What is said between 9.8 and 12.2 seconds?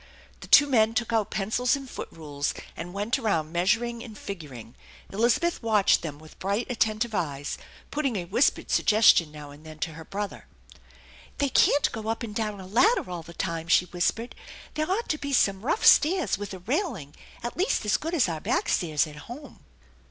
her brother." They can't go